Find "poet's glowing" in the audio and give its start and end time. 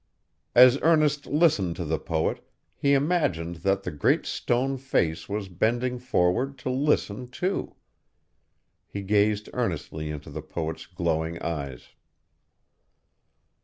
10.41-11.39